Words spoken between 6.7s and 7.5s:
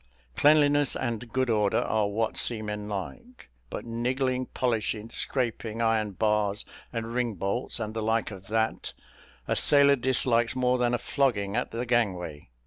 and ring